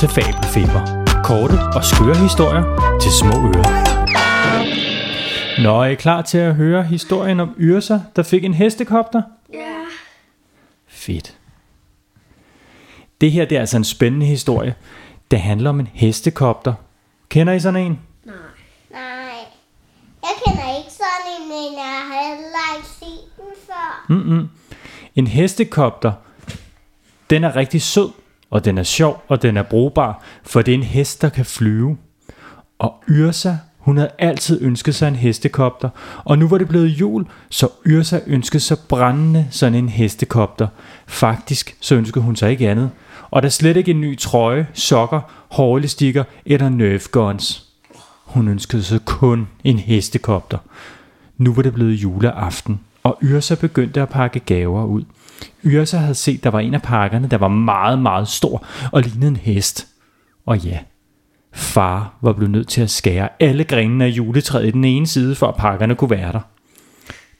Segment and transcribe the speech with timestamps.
[0.00, 1.04] til Fabelfeber.
[1.24, 2.62] Korte og skøre historier
[3.02, 3.72] til små ører.
[5.62, 9.22] Nå, er I klar til at høre historien om Yrsa, der fik en hestekopter?
[9.52, 9.74] Ja.
[10.88, 11.36] Fedt.
[13.20, 14.74] Det her det er altså en spændende historie.
[15.30, 16.74] Det handler om en hestekopter.
[17.28, 18.00] Kender I sådan en?
[18.24, 18.36] Nej.
[18.90, 19.00] Nej.
[20.22, 24.04] Jeg kender ikke sådan en, men jeg har heller ikke set den før.
[24.08, 24.48] Mm-mm.
[25.14, 26.12] En hestekopter,
[27.30, 28.10] den er rigtig sød,
[28.50, 31.44] og den er sjov, og den er brugbar, for det er en hest, der kan
[31.44, 31.96] flyve.
[32.78, 35.88] Og Yrsa, hun havde altid ønsket sig en hestekopter,
[36.24, 40.68] og nu var det blevet jul, så Yrsa ønskede sig brændende sådan en hestekopter.
[41.06, 42.90] Faktisk så ønskede hun sig ikke andet.
[43.30, 47.66] Og der slet ikke en ny trøje, sokker, hårelastikker eller nerf guns.
[48.24, 50.58] Hun ønskede sig kun en hestekopter.
[51.38, 55.04] Nu var det blevet juleaften, og Yrsa begyndte at pakke gaver ud.
[55.64, 59.28] Yrsa havde set, der var en af pakkerne, der var meget, meget stor og lignede
[59.28, 59.86] en hest.
[60.46, 60.78] Og ja,
[61.52, 65.34] far var blevet nødt til at skære alle grenene af juletræet i den ene side,
[65.34, 66.40] for at pakkerne kunne være der.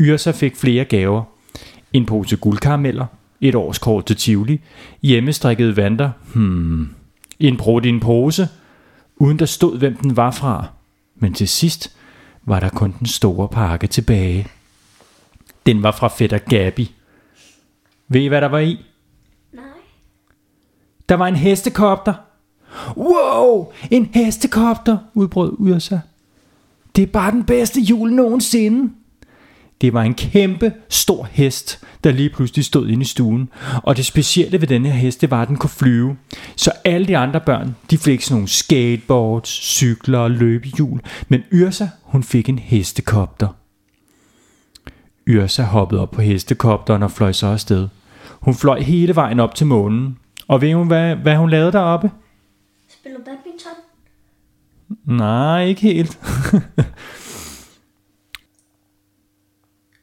[0.00, 1.22] Yrsa fik flere gaver.
[1.92, 3.06] En pose guldkarameller,
[3.40, 4.60] et årskort til Tivoli,
[5.02, 6.88] hjemmestrikkede vanter, hmm,
[7.40, 8.48] en brud i en pose,
[9.16, 10.66] uden der stod, hvem den var fra.
[11.16, 11.96] Men til sidst
[12.44, 14.46] var der kun den store pakke tilbage.
[15.66, 16.94] Den var fra fætter Gabi.
[18.12, 18.84] Ved I, hvad der var i?
[19.52, 19.64] Nej.
[21.08, 22.14] Der var en hestekopter.
[22.96, 25.98] Wow, en hestekopter, udbrød Yrsa.
[26.96, 28.92] Det er bare den bedste jul nogensinde.
[29.80, 33.48] Det var en kæmpe stor hest, der lige pludselig stod inde i stuen.
[33.82, 36.16] Og det specielle ved denne her hest, det var, at den kunne flyve.
[36.56, 41.00] Så alle de andre børn, de fik sådan nogle skateboards, cykler og løbehjul.
[41.28, 43.48] Men Yrsa, hun fik en hestekopter.
[45.28, 47.88] Yrsa hoppede op på hestekopteren og fløj så afsted.
[48.42, 50.18] Hun fløj hele vejen op til månen.
[50.48, 52.10] Og ved hun, hvad, hvad hun lavede deroppe?
[52.88, 53.72] Spiller badminton?
[55.04, 56.20] Nej, ikke helt.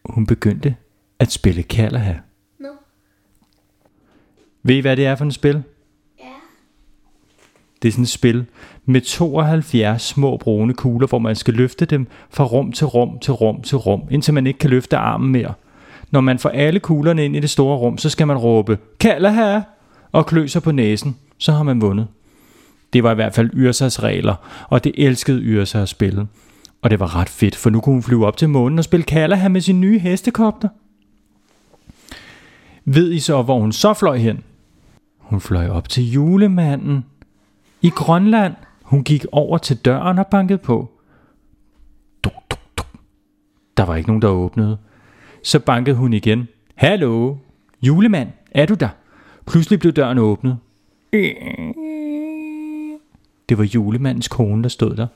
[0.15, 0.75] hun begyndte
[1.19, 2.13] at spille Kalaha.
[2.59, 2.67] Nå.
[4.63, 5.63] Ved I, hvad det er for et spil?
[6.19, 6.23] Ja.
[7.81, 8.45] Det er sådan et spil
[8.85, 13.33] med 72 små brune kugler, hvor man skal løfte dem fra rum til rum til
[13.33, 15.53] rum til rum, indtil man ikke kan løfte armen mere.
[16.11, 19.59] Når man får alle kuglerne ind i det store rum, så skal man råbe, Kalaha!
[20.11, 22.07] og klø sig på næsen, så har man vundet.
[22.93, 26.27] Det var i hvert fald Yrsas regler, og det elskede Yrsa at spille.
[26.81, 29.03] Og det var ret fedt, for nu kunne hun flyve op til månen og spille
[29.03, 30.69] Kalaha med sin nye hestekopter.
[32.85, 34.43] Ved I så, hvor hun så fløj hen?
[35.17, 37.05] Hun fløj op til julemanden.
[37.81, 38.53] I Grønland.
[38.81, 40.91] Hun gik over til døren og bankede på.
[42.23, 42.87] Duk, duk, duk.
[43.77, 44.77] Der var ikke nogen, der åbnede.
[45.43, 46.47] Så bankede hun igen.
[46.75, 47.35] Hallo,
[47.81, 48.89] julemand, er du der?
[49.47, 50.57] Pludselig blev døren åbnet.
[53.49, 55.07] Det var julemandens kone, der stod der.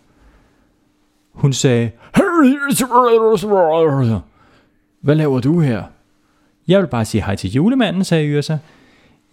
[1.32, 1.92] Hun sagde,
[5.02, 5.84] Hvad laver du her?
[6.68, 8.58] Jeg vil bare sige hej til julemanden, sagde Yrsa.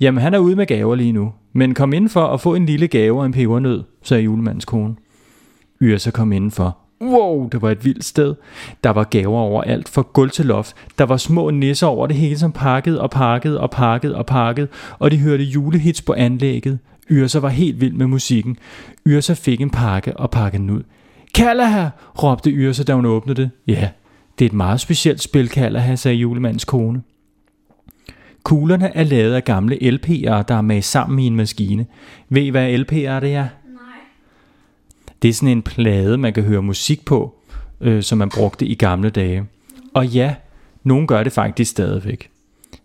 [0.01, 1.33] Jamen, han er ude med gaver lige nu.
[1.53, 4.97] Men kom ind for at få en lille gave og en pebernød, sagde julemandens kone.
[5.83, 6.79] Yrsa kom indenfor.
[7.03, 8.35] Wow, det var et vildt sted.
[8.85, 10.77] Der var gaver overalt, fra gulv til loft.
[10.99, 14.69] Der var små nisser over det hele, som pakkede og pakkede og pakkede og pakkede,
[14.99, 16.79] og de hørte julehits på anlægget.
[17.11, 18.57] Yrsa var helt vild med musikken.
[19.07, 20.83] Yrsa fik en pakke og pakkede den ud.
[21.35, 21.89] Kalaha,
[22.23, 23.51] råbte Yrsa, da hun åbnede det.
[23.67, 23.89] Ja,
[24.39, 27.03] det er et meget specielt spil, Kalaha, sagde julemandens kone.
[28.43, 31.87] Kuglerne er lavet af gamle LP'er, der er med sammen i en maskine.
[32.29, 33.47] Ved I, hvad LP'er det er?
[35.23, 37.35] Det er sådan en plade, man kan høre musik på,
[37.81, 39.45] øh, som man brugte i gamle dage.
[39.95, 40.35] Og ja,
[40.85, 42.31] nogen gør det faktisk stadigvæk.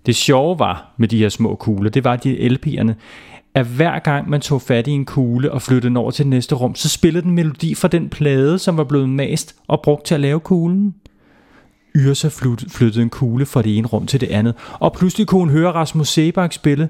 [0.05, 2.93] Det sjove var med de her små kugler, det var de LP'erne,
[3.53, 6.29] at hver gang man tog fat i en kugle og flyttede den over til det
[6.29, 10.05] næste rum, så spillede den melodi fra den plade, som var blevet mast og brugt
[10.05, 10.95] til at lave kuglen.
[11.95, 12.27] Yrsa
[12.69, 15.71] flyttede en kugle fra det ene rum til det andet, og pludselig kunne hun høre
[15.71, 16.89] Rasmus Sebak spille.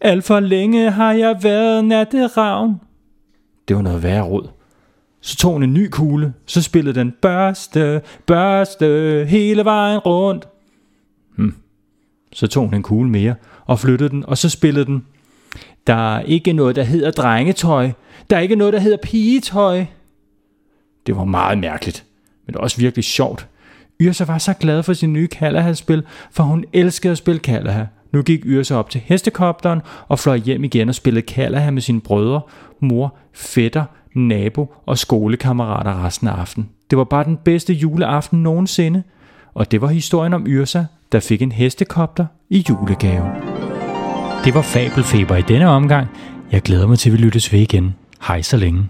[0.00, 2.80] Alt for længe har jeg været natteravn.
[3.68, 4.48] Det var noget værre råd.
[5.20, 10.48] Så tog hun en ny kugle, så spillede den børste, børste hele vejen rundt.
[11.36, 11.54] Hmm.
[12.32, 13.34] Så tog hun en kugle mere
[13.66, 15.04] og flyttede den, og så spillede den.
[15.86, 17.90] Der er ikke noget, der hedder drengetøj.
[18.30, 19.84] Der er ikke noget, der hedder pigetøj.
[21.06, 22.04] Det var meget mærkeligt,
[22.46, 23.48] men også virkelig sjovt.
[24.00, 27.84] Yrsa var så glad for sin nye Kalaha-spil, for hun elskede at spille Kalaha.
[28.12, 32.00] Nu gik Yrsa op til hestekopteren og fløj hjem igen og spillede Kalaha med sine
[32.00, 32.40] brødre,
[32.80, 33.84] mor, fætter,
[34.14, 36.68] nabo og skolekammerater resten af aften.
[36.90, 39.02] Det var bare den bedste juleaften nogensinde,
[39.54, 43.24] og det var historien om Yrsa, der fik en hestekopter i julegave.
[44.44, 46.08] Det var Fabelfeber i denne omgang.
[46.52, 47.94] Jeg glæder mig til, at vi lyttes ved igen.
[48.22, 48.88] Hej så længe.